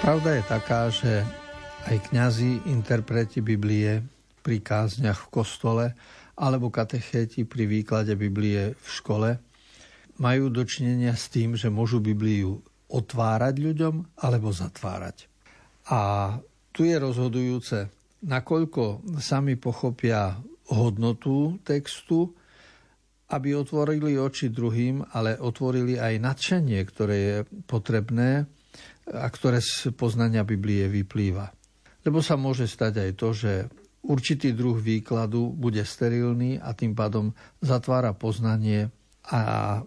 Pravda 0.00 0.38
je 0.38 0.42
taká, 0.46 0.82
že 0.88 1.12
aj 1.84 1.96
kňazi, 2.08 2.70
interpreti 2.70 3.44
Biblie 3.44 4.15
pri 4.46 4.62
kázniach 4.62 5.26
v 5.26 5.32
kostole 5.34 5.86
alebo 6.38 6.70
katechéti 6.70 7.42
pri 7.42 7.66
výklade 7.66 8.14
Biblie 8.14 8.78
v 8.78 8.86
škole 8.86 9.42
majú 10.22 10.46
dočinenia 10.46 11.18
s 11.18 11.26
tým, 11.26 11.58
že 11.58 11.66
môžu 11.66 11.98
Bibliu 11.98 12.62
otvárať 12.86 13.58
ľuďom 13.58 14.22
alebo 14.22 14.54
zatvárať. 14.54 15.26
A 15.90 16.32
tu 16.70 16.86
je 16.86 16.94
rozhodujúce, 16.94 17.90
nakoľko 18.22 19.02
sami 19.18 19.58
pochopia 19.58 20.38
hodnotu 20.70 21.58
textu, 21.66 22.30
aby 23.26 23.58
otvorili 23.58 24.14
oči 24.14 24.54
druhým, 24.54 25.02
ale 25.10 25.34
otvorili 25.34 25.98
aj 25.98 26.22
nadšenie, 26.22 26.78
ktoré 26.86 27.16
je 27.18 27.36
potrebné 27.66 28.46
a 29.10 29.26
ktoré 29.26 29.58
z 29.58 29.90
poznania 29.98 30.46
Biblie 30.46 30.86
vyplýva. 30.86 31.50
Lebo 32.06 32.22
sa 32.22 32.38
môže 32.38 32.70
stať 32.70 33.02
aj 33.02 33.10
to, 33.18 33.28
že 33.34 33.52
určitý 34.06 34.54
druh 34.54 34.78
výkladu 34.78 35.50
bude 35.52 35.82
sterilný 35.82 36.62
a 36.62 36.72
tým 36.72 36.94
pádom 36.94 37.34
zatvára 37.58 38.14
poznanie 38.14 38.88
a 39.26 39.82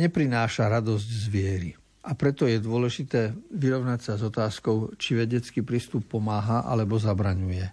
neprináša 0.00 0.68
radosť 0.68 1.08
z 1.08 1.24
viery. 1.28 1.70
A 2.00 2.16
preto 2.16 2.48
je 2.48 2.56
dôležité 2.56 3.36
vyrovnať 3.52 4.00
sa 4.00 4.12
s 4.16 4.24
otázkou, 4.24 4.96
či 4.96 5.16
vedecký 5.16 5.60
prístup 5.60 6.08
pomáha 6.08 6.64
alebo 6.64 6.96
zabraňuje. 6.96 7.68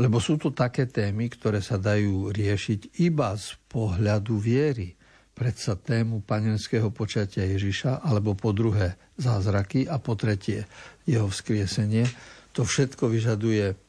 Lebo 0.00 0.18
sú 0.18 0.40
to 0.40 0.50
také 0.50 0.88
témy, 0.88 1.28
ktoré 1.28 1.60
sa 1.60 1.76
dajú 1.76 2.32
riešiť 2.32 2.98
iba 3.04 3.36
z 3.36 3.54
pohľadu 3.68 4.40
viery. 4.40 4.96
Predsa 5.34 5.76
tému 5.76 6.24
panenského 6.24 6.88
počatia 6.94 7.44
Ježiša, 7.44 8.00
alebo 8.02 8.32
po 8.32 8.54
druhé 8.56 8.96
zázraky 9.20 9.86
a 9.86 10.00
po 10.00 10.16
tretie 10.16 10.66
jeho 11.04 11.28
vzkriesenie. 11.28 12.06
To 12.54 12.62
všetko 12.62 13.10
vyžaduje 13.12 13.83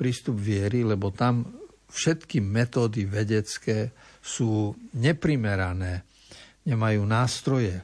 prístup 0.00 0.40
viery, 0.40 0.80
lebo 0.80 1.12
tam 1.12 1.44
všetky 1.92 2.40
metódy 2.40 3.04
vedecké 3.04 3.92
sú 4.24 4.72
neprimerané, 4.96 6.08
nemajú 6.64 7.04
nástroje, 7.04 7.76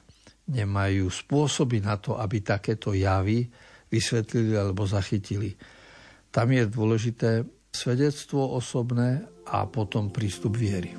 nemajú 0.48 1.12
spôsoby 1.12 1.84
na 1.84 2.00
to, 2.00 2.16
aby 2.16 2.40
takéto 2.40 2.96
javy 2.96 3.44
vysvetlili 3.92 4.56
alebo 4.56 4.88
zachytili. 4.88 5.52
Tam 6.32 6.48
je 6.48 6.64
dôležité 6.64 7.44
svedectvo 7.68 8.56
osobné 8.56 9.20
a 9.44 9.68
potom 9.68 10.08
prístup 10.08 10.56
viery. 10.56 10.96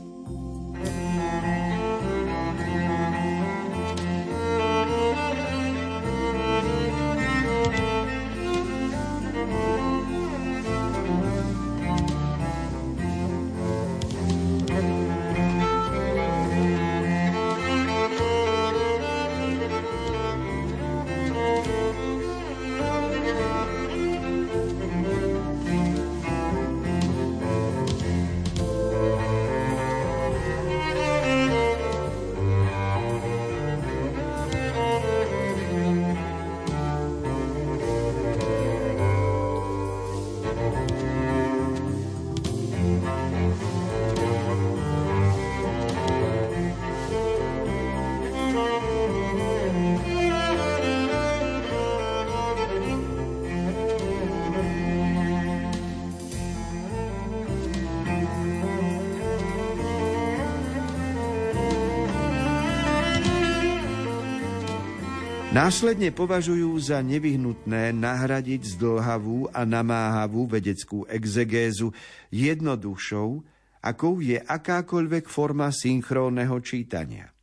Následne 65.57 66.13
považujú 66.13 66.77
za 66.77 67.01
nevyhnutné 67.01 67.89
nahradiť 67.89 68.77
zdlhavú 68.77 69.49
a 69.49 69.65
namáhavú 69.65 70.45
vedeckú 70.45 71.09
exegézu 71.09 71.97
jednoduchšou, 72.29 73.41
akou 73.81 74.21
je 74.21 74.37
akákoľvek 74.37 75.25
forma 75.25 75.73
synchrónneho 75.73 76.61
čítania. 76.61 77.33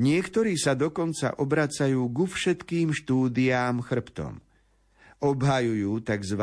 Niektorí 0.00 0.56
sa 0.56 0.72
dokonca 0.72 1.36
obracajú 1.36 2.00
ku 2.08 2.24
všetkým 2.24 2.96
štúdiám 2.96 3.84
chrbtom. 3.84 4.40
Obhajujú 5.20 6.00
tzv. 6.08 6.42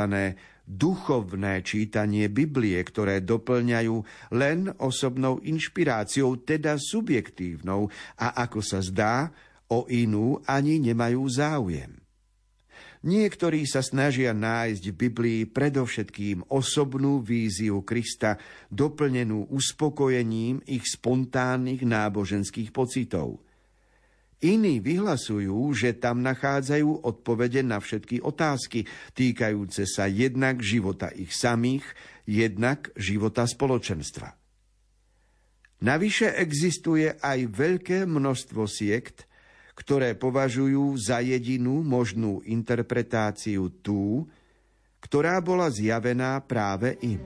duchovné 0.70 1.66
čítanie 1.66 2.30
Biblie, 2.30 2.78
ktoré 2.86 3.26
doplňajú 3.26 3.96
len 4.38 4.70
osobnou 4.78 5.42
inšpiráciou, 5.42 6.46
teda 6.46 6.78
subjektívnou 6.78 7.90
a 8.22 8.38
ako 8.46 8.62
sa 8.62 8.86
zdá, 8.86 9.34
o 9.70 9.86
inú 9.90 10.42
ani 10.50 10.82
nemajú 10.82 11.24
záujem. 11.30 12.00
Niektorí 13.00 13.64
sa 13.64 13.80
snažia 13.80 14.36
nájsť 14.36 14.84
v 14.92 14.98
Biblii 15.08 15.42
predovšetkým 15.48 16.52
osobnú 16.52 17.24
víziu 17.24 17.80
Krista, 17.88 18.36
doplnenú 18.68 19.48
uspokojením 19.48 20.60
ich 20.68 20.84
spontánnych 20.84 21.88
náboženských 21.88 22.76
pocitov. 22.76 23.40
Iní 24.44 24.84
vyhlasujú, 24.84 25.72
že 25.76 25.96
tam 25.96 26.20
nachádzajú 26.24 27.08
odpovede 27.08 27.64
na 27.64 27.80
všetky 27.80 28.20
otázky, 28.20 28.84
týkajúce 29.16 29.88
sa 29.88 30.08
jednak 30.12 30.60
života 30.60 31.08
ich 31.16 31.32
samých, 31.32 31.84
jednak 32.28 32.92
života 33.00 33.48
spoločenstva. 33.48 34.36
Navyše 35.80 36.36
existuje 36.36 37.16
aj 37.16 37.48
veľké 37.48 38.04
množstvo 38.04 38.68
siekt, 38.68 39.29
ktoré 39.80 40.12
považujú 40.12 40.92
za 41.00 41.24
jedinú 41.24 41.80
možnú 41.88 42.44
interpretáciu 42.44 43.72
tú, 43.80 44.28
ktorá 45.00 45.40
bola 45.40 45.72
zjavená 45.72 46.44
práve 46.44 47.00
im. 47.00 47.24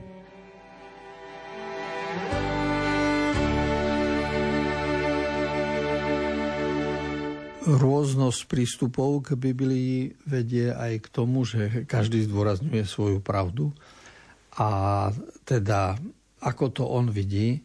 Rôznosť 7.64 8.40
prístupov 8.46 9.24
k 9.24 9.40
Biblii 9.40 10.14
vedie 10.28 10.70
aj 10.70 10.92
k 11.00 11.06
tomu, 11.10 11.42
že 11.48 11.88
každý 11.88 12.22
zdôrazňuje 12.28 12.84
svoju 12.86 13.18
pravdu 13.24 13.74
a 14.54 15.08
teda 15.42 15.96
ako 16.44 16.64
to 16.70 16.84
on 16.84 17.08
vidí, 17.08 17.64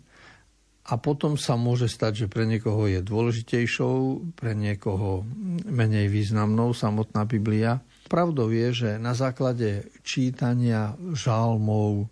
a 0.90 0.98
potom 0.98 1.38
sa 1.38 1.54
môže 1.54 1.86
stať, 1.86 2.26
že 2.26 2.28
pre 2.28 2.50
niekoho 2.50 2.90
je 2.90 3.06
dôležitejšou, 3.06 3.98
pre 4.34 4.58
niekoho 4.58 5.22
menej 5.70 6.10
významnou 6.10 6.74
samotná 6.74 7.30
Biblia. 7.30 7.78
Pravdou 8.10 8.50
je, 8.50 8.74
že 8.74 8.90
na 8.98 9.14
základe 9.14 9.86
čítania 10.02 10.98
žalmov, 11.14 12.10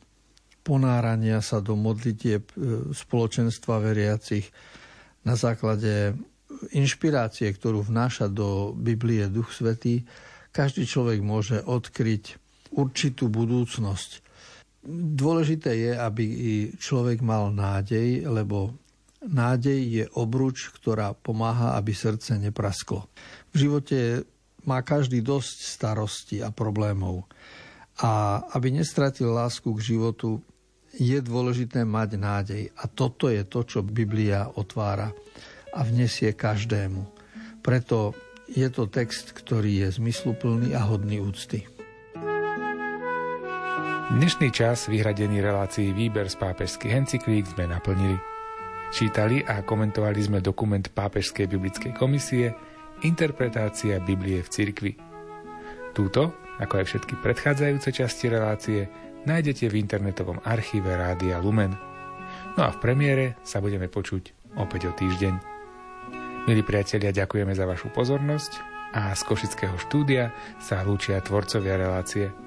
ponárania 0.62 1.42
sa 1.42 1.58
do 1.58 1.74
modlitieb 1.74 2.54
e, 2.54 2.54
spoločenstva 2.94 3.82
veriacich, 3.82 4.46
na 5.26 5.34
základe 5.34 6.14
inšpirácie, 6.72 7.50
ktorú 7.50 7.82
vnáša 7.82 8.30
do 8.30 8.78
Biblie 8.78 9.26
Duch 9.26 9.52
Svetý, 9.52 10.06
každý 10.54 10.86
človek 10.86 11.20
môže 11.26 11.60
odkryť 11.66 12.38
určitú 12.78 13.28
budúcnosť 13.28 14.27
Dôležité 14.88 15.76
je, 15.76 15.92
aby 16.00 16.26
človek 16.80 17.20
mal 17.20 17.52
nádej, 17.52 18.24
lebo 18.24 18.72
nádej 19.20 19.80
je 19.84 20.06
obruč, 20.16 20.72
ktorá 20.72 21.12
pomáha, 21.12 21.76
aby 21.76 21.92
srdce 21.92 22.40
neprasklo. 22.40 23.12
V 23.52 23.68
živote 23.68 24.24
má 24.64 24.80
každý 24.88 25.20
dosť 25.20 25.58
starostí 25.60 26.38
a 26.40 26.56
problémov. 26.56 27.28
A 28.00 28.40
aby 28.56 28.72
nestratil 28.72 29.36
lásku 29.36 29.68
k 29.76 29.96
životu, 29.96 30.40
je 30.96 31.20
dôležité 31.20 31.84
mať 31.84 32.10
nádej. 32.16 32.64
A 32.80 32.88
toto 32.88 33.28
je 33.28 33.44
to, 33.44 33.68
čo 33.68 33.84
Biblia 33.84 34.48
otvára 34.56 35.12
a 35.76 35.84
vnesie 35.84 36.32
každému. 36.32 37.04
Preto 37.60 38.16
je 38.48 38.72
to 38.72 38.88
text, 38.88 39.36
ktorý 39.36 39.84
je 39.84 40.00
zmysluplný 40.00 40.72
a 40.72 40.88
hodný 40.88 41.20
úcty. 41.20 41.77
Dnešný 44.08 44.56
čas 44.56 44.88
vyhradený 44.88 45.44
relácií 45.44 45.92
Výber 45.92 46.32
z 46.32 46.40
pápežských 46.40 46.96
encyklík 46.96 47.44
sme 47.44 47.68
naplnili. 47.68 48.16
Čítali 48.88 49.44
a 49.44 49.60
komentovali 49.60 50.24
sme 50.24 50.40
dokument 50.40 50.80
Pápežskej 50.80 51.44
biblickej 51.52 51.92
komisie 51.92 52.56
Interpretácia 53.04 54.00
Biblie 54.00 54.40
v 54.40 54.48
cirkvi. 54.48 54.94
Túto, 55.92 56.40
ako 56.56 56.74
aj 56.80 56.86
všetky 56.88 57.20
predchádzajúce 57.20 57.90
časti 57.92 58.32
relácie, 58.32 58.88
nájdete 59.28 59.68
v 59.68 59.76
internetovom 59.76 60.40
archíve 60.40 60.88
Rádia 60.88 61.44
Lumen. 61.44 61.76
No 62.56 62.64
a 62.64 62.72
v 62.72 62.80
premiére 62.80 63.36
sa 63.44 63.60
budeme 63.60 63.92
počuť 63.92 64.56
opäť 64.56 64.88
o 64.88 64.96
týždeň. 64.96 65.36
Milí 66.48 66.64
priatelia, 66.64 67.12
ďakujeme 67.12 67.52
za 67.52 67.68
vašu 67.68 67.92
pozornosť 67.92 68.52
a 68.96 69.12
z 69.12 69.22
Košického 69.28 69.76
štúdia 69.76 70.32
sa 70.64 70.80
lúčia 70.88 71.20
tvorcovia 71.20 71.76
relácie– 71.76 72.32